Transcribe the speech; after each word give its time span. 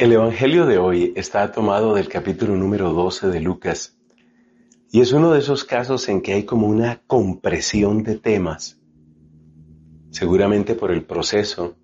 El 0.00 0.12
Evangelio 0.12 0.64
de 0.64 0.78
hoy 0.78 1.12
está 1.14 1.52
tomado 1.52 1.92
del 1.92 2.08
capítulo 2.08 2.56
número 2.56 2.94
12 2.94 3.28
de 3.28 3.38
Lucas 3.38 3.98
y 4.90 5.02
es 5.02 5.12
uno 5.12 5.30
de 5.30 5.40
esos 5.40 5.64
casos 5.66 6.08
en 6.08 6.22
que 6.22 6.32
hay 6.32 6.44
como 6.44 6.68
una 6.68 7.02
compresión 7.06 8.02
de 8.02 8.16
temas, 8.16 8.80
seguramente 10.10 10.74
por 10.74 10.90
el 10.90 11.04
proceso 11.04 11.76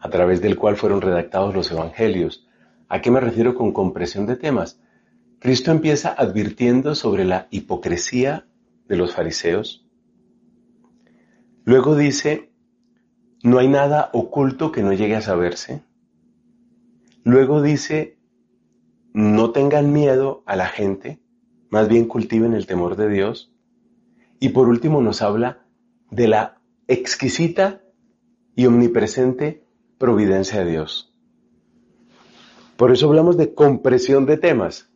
a 0.00 0.10
través 0.10 0.40
del 0.40 0.56
cual 0.56 0.74
fueron 0.76 1.00
redactados 1.00 1.54
los 1.54 1.70
Evangelios. 1.70 2.48
¿A 2.88 3.00
qué 3.00 3.12
me 3.12 3.20
refiero 3.20 3.54
con 3.54 3.70
compresión 3.70 4.26
de 4.26 4.34
temas? 4.34 4.80
Cristo 5.38 5.70
empieza 5.70 6.12
advirtiendo 6.18 6.96
sobre 6.96 7.24
la 7.24 7.46
hipocresía 7.52 8.48
de 8.88 8.96
los 8.96 9.14
fariseos. 9.14 9.86
Luego 11.62 11.94
dice, 11.94 12.50
no 13.44 13.58
hay 13.58 13.68
nada 13.68 14.10
oculto 14.14 14.72
que 14.72 14.82
no 14.82 14.92
llegue 14.92 15.14
a 15.14 15.22
saberse. 15.22 15.84
Luego 17.26 17.60
dice, 17.60 18.20
no 19.12 19.50
tengan 19.50 19.92
miedo 19.92 20.44
a 20.46 20.54
la 20.54 20.68
gente, 20.68 21.20
más 21.70 21.88
bien 21.88 22.06
cultiven 22.06 22.54
el 22.54 22.68
temor 22.68 22.94
de 22.94 23.08
Dios. 23.08 23.52
Y 24.38 24.50
por 24.50 24.68
último 24.68 25.02
nos 25.02 25.22
habla 25.22 25.66
de 26.08 26.28
la 26.28 26.60
exquisita 26.86 27.82
y 28.54 28.66
omnipresente 28.66 29.66
providencia 29.98 30.64
de 30.64 30.70
Dios. 30.70 31.18
Por 32.76 32.92
eso 32.92 33.08
hablamos 33.08 33.36
de 33.36 33.54
compresión 33.54 34.24
de 34.24 34.36
temas. 34.36 34.92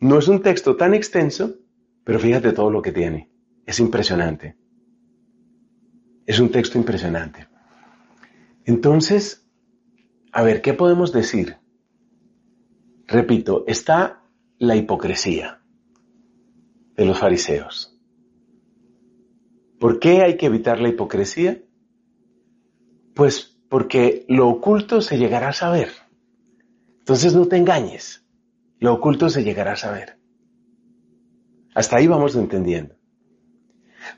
No 0.00 0.18
es 0.18 0.28
un 0.28 0.40
texto 0.40 0.76
tan 0.76 0.94
extenso, 0.94 1.56
pero 2.04 2.18
fíjate 2.18 2.54
todo 2.54 2.70
lo 2.70 2.80
que 2.80 2.92
tiene. 2.92 3.30
Es 3.66 3.80
impresionante. 3.80 4.56
Es 6.24 6.40
un 6.40 6.50
texto 6.50 6.78
impresionante. 6.78 7.48
Entonces, 8.64 9.46
a 10.32 10.42
ver, 10.42 10.62
¿qué 10.62 10.72
podemos 10.72 11.12
decir? 11.12 11.58
Repito, 13.06 13.64
está 13.66 14.22
la 14.58 14.74
hipocresía 14.74 15.62
de 16.94 17.04
los 17.04 17.18
fariseos. 17.18 17.96
¿Por 19.78 20.00
qué 20.00 20.22
hay 20.22 20.36
que 20.36 20.46
evitar 20.46 20.80
la 20.80 20.88
hipocresía? 20.88 21.62
Pues 23.14 23.58
porque 23.68 24.24
lo 24.28 24.48
oculto 24.48 25.00
se 25.00 25.18
llegará 25.18 25.48
a 25.48 25.52
saber. 25.52 25.90
Entonces 26.98 27.34
no 27.34 27.46
te 27.46 27.56
engañes, 27.56 28.26
lo 28.80 28.94
oculto 28.94 29.28
se 29.28 29.44
llegará 29.44 29.72
a 29.72 29.76
saber. 29.76 30.18
Hasta 31.74 31.98
ahí 31.98 32.06
vamos 32.06 32.34
entendiendo. 32.34 32.96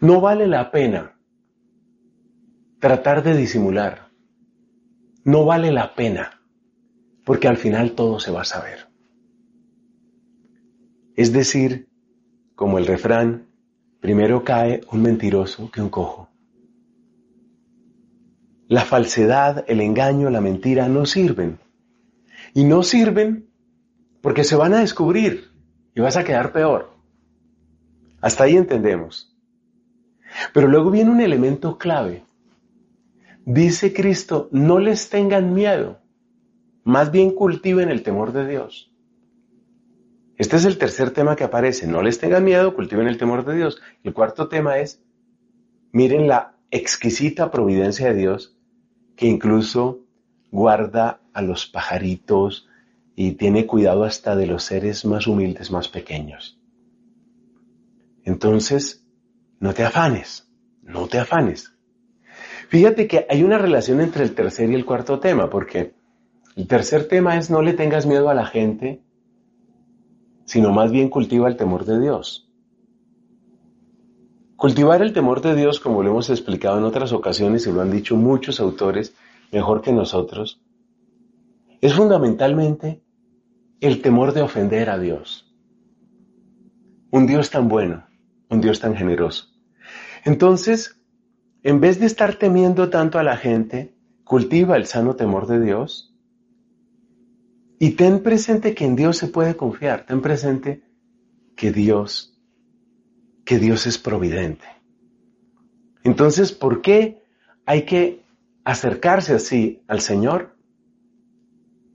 No 0.01 0.21
vale 0.21 0.47
la 0.47 0.71
pena 0.71 1.19
tratar 2.79 3.23
de 3.23 3.37
disimular. 3.37 4.09
No 5.25 5.45
vale 5.45 5.73
la 5.73 5.95
pena 5.95 6.38
porque 7.29 7.47
al 7.47 7.59
final 7.59 7.93
todo 7.93 8.21
se 8.21 8.31
va 8.31 8.41
a 8.41 8.47
saber. 8.47 8.89
Es 11.15 11.31
decir, 11.31 11.87
como 12.55 12.79
el 12.79 12.87
refrán, 12.87 13.49
primero 14.01 14.45
cae 14.45 14.81
un 14.91 15.03
mentiroso 15.03 15.71
que 15.71 15.83
un 15.83 15.91
cojo. 15.91 16.31
La 18.67 18.81
falsedad, 18.81 19.63
el 19.69 19.83
engaño, 19.83 20.31
la 20.31 20.41
mentira 20.41 20.89
no 20.89 21.05
sirven. 21.05 21.59
Y 22.55 22.65
no 22.65 22.83
sirven 22.83 23.51
porque 24.23 24.43
se 24.43 24.57
van 24.57 24.73
a 24.73 24.81
descubrir 24.81 25.51
y 25.95 26.01
vas 26.01 26.17
a 26.17 26.25
quedar 26.25 26.51
peor. 26.51 26.97
Hasta 28.23 28.45
ahí 28.45 28.57
entendemos. 28.57 29.37
Pero 30.55 30.67
luego 30.67 30.91
viene 30.91 31.11
un 31.11 31.21
elemento 31.21 31.77
clave. 31.77 32.25
Dice 33.45 33.93
Cristo, 33.93 34.49
no 34.51 34.79
les 34.79 35.11
tengan 35.11 35.53
miedo. 35.53 36.08
Más 36.89 37.13
bien 37.13 37.33
cultiven 37.33 37.91
el 37.91 38.03
temor 38.03 38.33
de 38.33 38.49
Dios. 38.49 38.91
Este 40.39 40.57
es 40.57 40.65
el 40.65 40.79
tercer 40.79 41.11
tema 41.11 41.37
que 41.37 41.45
aparece. 41.45 41.87
No 41.87 42.01
les 42.01 42.19
tengan 42.19 42.43
miedo, 42.43 42.75
cultiven 42.75 43.09
el 43.09 43.19
temor 43.19 43.45
de 43.45 43.57
Dios. 43.57 43.79
El 44.05 44.15
cuarto 44.15 44.49
tema 44.49 44.79
es, 44.79 45.03
miren 45.93 46.29
la 46.29 46.57
exquisita 46.71 47.51
providencia 47.51 48.09
de 48.09 48.15
Dios 48.15 48.57
que 49.17 49.27
incluso 49.27 50.07
guarda 50.51 51.21
a 51.35 51.43
los 51.43 51.67
pajaritos 51.67 52.71
y 53.15 53.33
tiene 53.33 53.67
cuidado 53.67 54.05
hasta 54.05 54.35
de 54.35 54.47
los 54.47 54.65
seres 54.65 55.05
más 55.05 55.27
humildes, 55.27 55.71
más 55.71 55.89
pequeños. 55.89 56.59
Entonces, 58.25 59.07
no 59.61 59.75
te 59.75 59.85
afanes, 59.85 60.51
no 60.81 61.07
te 61.07 61.19
afanes. 61.19 61.71
Fíjate 62.71 63.07
que 63.07 63.27
hay 63.29 63.43
una 63.43 63.59
relación 63.59 64.01
entre 64.01 64.25
el 64.25 64.35
tercer 64.35 64.71
y 64.71 64.75
el 64.75 64.87
cuarto 64.87 65.21
tema, 65.21 65.51
porque 65.51 65.98
el 66.59 66.67
tercer 66.67 67.07
tema 67.07 67.39
es 67.39 67.51
no 67.51 67.63
le 67.63 67.73
tengas 67.73 68.05
miedo 68.05 68.29
a 68.29 68.35
la 68.35 68.45
gente, 68.45 69.01
sino 70.45 70.73
más 70.73 70.91
bien 70.91 71.09
cultiva 71.09 71.47
el 71.47 71.57
temor 71.57 71.85
de 71.85 72.01
Dios. 72.01 72.51
Cultivar 74.57 75.01
el 75.01 75.13
temor 75.13 75.41
de 75.41 75.55
Dios, 75.55 75.79
como 75.79 76.03
lo 76.03 76.11
hemos 76.11 76.31
explicado 76.31 76.79
en 76.79 76.83
otras 76.83 77.13
ocasiones 77.13 77.65
y 77.69 77.71
lo 77.71 77.81
han 77.81 77.93
dicho 77.93 78.17
muchos 78.17 78.59
autores 78.59 79.15
mejor 79.53 79.83
que 79.83 79.93
nosotros, 79.93 80.61
es 81.81 81.95
fundamentalmente 81.95 83.05
el 83.81 84.03
temor 84.03 84.33
de 84.33 84.43
ofender 84.43 84.91
a 84.91 84.99
Dios. 84.99 85.55
Un 87.13 87.29
Dios 87.29 87.51
tan 87.51 87.69
bueno, 87.69 88.05
un 88.51 88.61
Dios 88.61 88.81
tan 88.81 88.97
generoso. 88.97 89.45
Entonces, 90.25 91.01
en 91.63 91.79
vez 91.79 92.01
de 92.01 92.07
estar 92.07 92.35
temiendo 92.35 92.91
tanto 92.91 93.21
a 93.21 93.23
la 93.23 93.37
gente, 93.37 93.95
cultiva 94.25 94.77
el 94.77 94.87
sano 94.87 95.15
temor 95.15 95.47
de 95.47 95.61
Dios 95.61 96.08
y 97.79 97.91
ten 97.91 98.23
presente 98.23 98.75
que 98.75 98.85
en 98.85 98.97
Dios 98.97 99.17
se 99.17 99.29
puede 99.29 99.57
confiar, 99.57 100.05
ten 100.07 100.21
presente 100.21 100.83
que 101.55 101.73
Dios, 101.73 102.37
que 103.45 103.59
Dios 103.59 103.87
es 103.87 103.99
providente. 103.99 104.67
Entonces, 106.03 106.53
¿por 106.53 106.83
qué 106.83 107.23
hay 107.67 107.83
que 107.83 108.25
acercarse 108.65 109.35
así 109.35 109.83
al 109.87 110.01
Señor? 110.01 110.57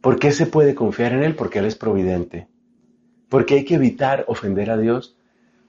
¿Por 0.01 0.19
qué 0.19 0.31
se 0.31 0.45
puede 0.45 0.75
confiar 0.75 1.13
en 1.13 1.23
Él? 1.23 1.35
Porque 1.35 1.59
Él 1.59 1.65
es 1.65 1.75
providente. 1.75 2.47
¿Por 3.29 3.45
qué 3.45 3.55
hay 3.55 3.65
que 3.65 3.75
evitar 3.75 4.25
ofender 4.27 4.69
a 4.69 4.77
Dios? 4.77 5.17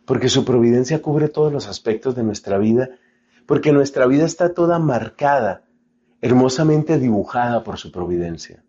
Porque 0.04 0.28
su 0.28 0.44
providencia 0.44 1.00
cubre 1.00 1.28
todos 1.28 1.52
los 1.52 1.66
aspectos 1.66 2.14
de 2.14 2.22
nuestra 2.22 2.58
vida, 2.58 2.90
porque 3.46 3.72
nuestra 3.72 4.06
vida 4.06 4.26
está 4.26 4.52
toda 4.52 4.78
marcada, 4.78 5.64
hermosamente 6.20 6.98
dibujada 6.98 7.64
por 7.64 7.78
su 7.78 7.90
providencia. 7.90 8.62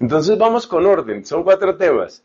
Entonces 0.00 0.38
vamos 0.38 0.66
con 0.66 0.86
orden, 0.86 1.24
son 1.24 1.44
cuatro 1.44 1.76
temas. 1.76 2.24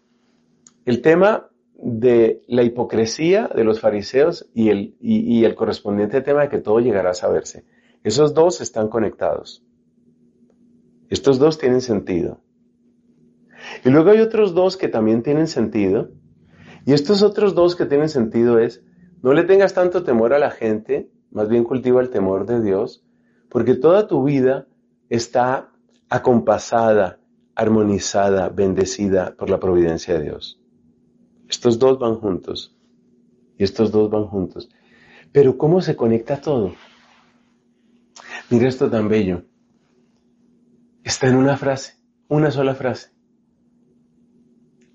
El 0.86 1.02
tema 1.02 1.50
de 1.82 2.42
la 2.48 2.64
hipocresía 2.64 3.48
de 3.48 3.64
los 3.64 3.80
fariseos 3.80 4.50
y 4.54 4.70
el, 4.70 4.96
y, 5.00 5.44
el 5.46 5.56
correspondiente 5.56 6.22
tema 6.22 6.42
de 6.42 6.50
que 6.50 6.60
todo 6.60 6.80
llegará 6.80 7.12
a 7.12 7.14
saberse. 7.14 7.66
Esos 8.04 8.34
dos 8.34 8.62
están 8.62 8.90
conectados. 8.90 9.64
Estos 11.10 11.40
dos 11.40 11.58
tienen 11.58 11.82
sentido. 11.82 12.42
Y 13.84 13.90
luego 13.90 14.12
hay 14.12 14.20
otros 14.20 14.54
dos 14.54 14.78
que 14.78 14.88
también 14.88 15.24
tienen 15.24 15.48
sentido. 15.48 16.10
Y 16.86 16.94
estos 16.94 17.24
otros 17.24 17.56
dos 17.56 17.76
que 17.76 17.86
tienen 17.86 18.10
sentido 18.10 18.60
es, 18.60 18.84
no 19.22 19.34
le 19.34 19.44
tengas 19.44 19.74
tanto 19.74 20.04
temor 20.04 20.34
a 20.34 20.40
la 20.40 20.52
gente, 20.52 21.10
más 21.32 21.50
bien 21.50 21.64
cultiva 21.64 22.02
el 22.02 22.10
temor 22.10 22.46
de 22.46 22.62
Dios, 22.62 23.06
porque 23.50 23.76
toda 23.76 24.08
tu 24.08 24.24
vida 24.24 24.68
está 25.10 25.72
acompasada, 26.10 27.20
armonizada, 27.60 28.48
bendecida 28.48 29.36
por 29.36 29.50
la 29.50 29.60
providencia 29.60 30.14
de 30.14 30.24
Dios. 30.24 30.62
Estos 31.50 31.78
dos 31.78 32.00
van 32.00 32.16
juntos. 32.16 32.74
Y 33.58 33.66
estos 33.66 33.92
dos 33.92 34.10
van 34.10 34.28
juntos. 34.28 34.70
Pero 35.34 35.58
¿cómo 35.58 35.82
se 35.82 35.98
conecta 35.98 36.40
todo? 36.40 36.74
Mira 38.50 38.70
esto 38.70 38.90
tan 38.90 39.10
bello. 39.10 39.44
Está 41.04 41.28
en 41.28 41.36
una 41.36 41.58
frase, 41.58 41.96
una 42.30 42.50
sola 42.50 42.76
frase. 42.76 43.10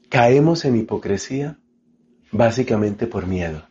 Caemos 0.09 0.65
en 0.65 0.77
hipocresía 0.77 1.59
básicamente 2.33 3.07
por 3.07 3.27
miedo. 3.27 3.69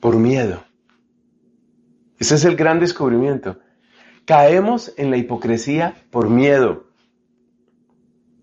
Por 0.00 0.18
miedo. 0.18 0.62
Ese 2.16 2.36
es 2.36 2.44
el 2.44 2.54
gran 2.54 2.78
descubrimiento. 2.78 3.58
Caemos 4.24 4.92
en 4.96 5.10
la 5.10 5.16
hipocresía 5.16 5.94
por 6.10 6.30
miedo. 6.30 6.86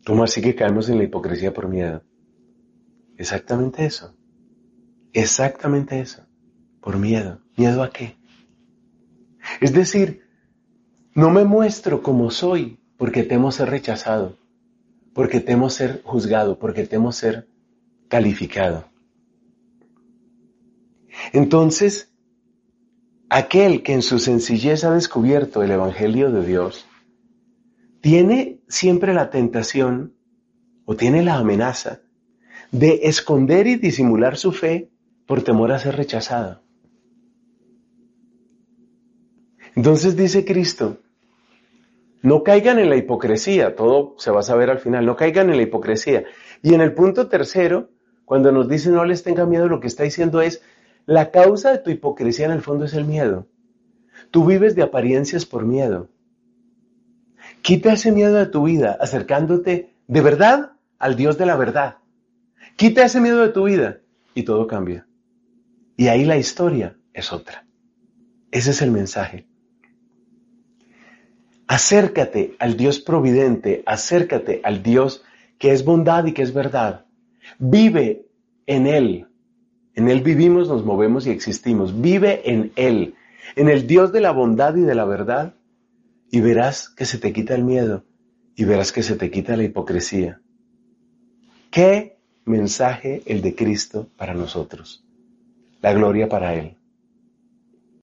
¿Cómo 0.06 0.24
así 0.24 0.42
que 0.42 0.56
caemos 0.56 0.90
en 0.90 0.98
la 0.98 1.04
hipocresía 1.04 1.54
por 1.54 1.68
miedo? 1.68 2.04
Exactamente 3.18 3.86
eso. 3.86 4.16
Exactamente 5.14 6.00
eso. 6.00 6.26
Por 6.82 6.98
miedo. 6.98 7.42
¿Miedo 7.56 7.84
a 7.84 7.92
qué? 7.92 8.18
Es 9.60 9.74
decir, 9.74 10.24
no 11.14 11.30
me 11.30 11.44
muestro 11.44 12.02
como 12.02 12.32
soy 12.32 12.80
porque 12.98 13.24
temo 13.24 13.52
ser 13.52 13.70
rechazado, 13.70 14.38
porque 15.14 15.40
temo 15.40 15.70
ser 15.70 16.02
juzgado, 16.04 16.60
porque 16.60 16.86
temo 16.86 17.12
ser 17.12 17.48
calificado. 18.08 18.86
Entonces, 21.34 22.11
aquel 23.32 23.82
que 23.82 23.94
en 23.94 24.02
su 24.02 24.20
sencillez 24.20 24.84
ha 24.84 24.94
descubierto 24.94 25.64
el 25.64 25.72
Evangelio 25.72 26.32
de 26.32 26.46
Dios, 26.46 26.86
tiene 28.02 28.60
siempre 28.68 29.14
la 29.14 29.30
tentación 29.30 30.14
o 30.84 30.98
tiene 30.98 31.24
la 31.24 31.36
amenaza 31.36 32.02
de 32.72 33.00
esconder 33.04 33.68
y 33.68 33.78
disimular 33.78 34.36
su 34.36 34.52
fe 34.52 34.90
por 35.28 35.44
temor 35.44 35.72
a 35.72 35.80
ser 35.80 35.96
rechazado. 35.96 36.62
Entonces 39.78 40.18
dice 40.18 40.44
Cristo, 40.44 40.98
no 42.22 42.44
caigan 42.44 42.80
en 42.80 42.90
la 42.90 42.98
hipocresía, 42.98 43.78
todo 43.78 44.14
se 44.18 44.30
va 44.30 44.42
a 44.42 44.44
saber 44.44 44.70
al 44.70 44.80
final, 44.80 45.06
no 45.06 45.16
caigan 45.16 45.50
en 45.50 45.56
la 45.56 45.64
hipocresía. 45.64 46.26
Y 46.62 46.74
en 46.74 46.82
el 46.82 46.94
punto 46.94 47.30
tercero, 47.30 47.92
cuando 48.26 48.52
nos 48.52 48.68
dice 48.68 48.90
no 48.90 49.06
les 49.06 49.24
tenga 49.24 49.46
miedo, 49.46 49.70
lo 49.70 49.80
que 49.80 49.88
está 49.88 50.04
diciendo 50.04 50.42
es, 50.42 50.62
la 51.12 51.30
causa 51.30 51.72
de 51.72 51.80
tu 51.80 51.90
hipocresía 51.90 52.46
en 52.46 52.54
el 52.54 52.62
fondo 52.62 52.86
es 52.86 52.94
el 52.94 53.04
miedo. 53.04 53.46
Tú 54.32 54.46
vives 54.46 54.76
de 54.76 54.82
apariencias 54.82 55.46
por 55.46 55.66
miedo. 55.66 56.08
Quita 57.62 57.92
ese 57.92 58.14
miedo 58.14 58.36
de 58.36 58.46
tu 58.46 58.64
vida 58.64 58.98
acercándote 58.98 59.94
de 60.08 60.22
verdad 60.22 60.72
al 61.00 61.18
Dios 61.18 61.38
de 61.38 61.46
la 61.46 61.58
verdad. 61.58 61.98
Quita 62.78 63.04
ese 63.04 63.20
miedo 63.20 63.42
de 63.42 63.50
tu 63.50 63.66
vida 63.66 64.00
y 64.34 64.44
todo 64.44 64.68
cambia. 64.68 65.06
Y 65.98 66.08
ahí 66.08 66.24
la 66.24 66.38
historia 66.38 66.96
es 67.14 67.34
otra. 67.34 67.66
Ese 68.50 68.72
es 68.72 68.82
el 68.82 68.92
mensaje. 68.92 69.46
Acércate 71.68 72.56
al 72.58 72.78
Dios 72.78 73.02
providente, 73.02 73.84
acércate 73.86 74.62
al 74.64 74.82
Dios 74.82 75.26
que 75.58 75.74
es 75.74 75.84
bondad 75.84 76.26
y 76.26 76.32
que 76.32 76.42
es 76.42 76.54
verdad. 76.54 77.06
Vive 77.60 78.28
en 78.66 78.88
Él. 78.88 79.28
En 79.96 80.10
Él 80.10 80.22
vivimos, 80.22 80.70
nos 80.70 80.86
movemos 80.86 81.28
y 81.28 81.32
existimos. 81.32 82.00
Vive 82.00 82.50
en 82.50 82.72
Él, 82.76 83.16
en 83.56 83.70
el 83.70 83.88
Dios 83.88 84.12
de 84.12 84.22
la 84.22 84.32
bondad 84.32 84.76
y 84.76 84.82
de 84.82 84.96
la 84.96 85.06
verdad, 85.06 85.56
y 86.32 86.40
verás 86.40 86.90
que 86.90 87.06
se 87.06 87.18
te 87.18 87.34
quita 87.34 87.56
el 87.56 87.64
miedo 87.64 88.06
y 88.56 88.64
verás 88.64 88.92
que 88.92 89.04
se 89.04 89.16
te 89.16 89.30
quita 89.30 89.58
la 89.58 89.64
hipocresía. 89.64 90.42
¿Qué 91.70 92.18
mensaje 92.46 93.22
el 93.26 93.42
de 93.42 93.56
Cristo 93.56 94.10
para 94.18 94.34
nosotros? 94.34 95.06
La 95.82 95.94
gloria 95.94 96.30
para 96.30 96.54
Él. 96.54 96.78